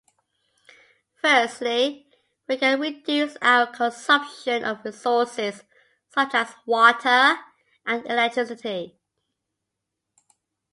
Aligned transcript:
Firstly, 1.21 2.07
we 2.47 2.57
can 2.57 2.79
reduce 2.79 3.37
our 3.39 3.67
consumption 3.67 4.63
of 4.63 4.83
resources 4.83 5.61
such 6.09 6.33
as 6.33 6.55
water 6.65 7.35
and 7.85 8.03
electricity. 8.07 8.97